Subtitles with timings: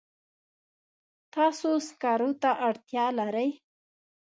[1.33, 3.49] تاسو سکرو ته اړتیا لرئ.